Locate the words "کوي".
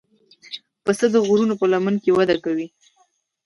2.43-2.67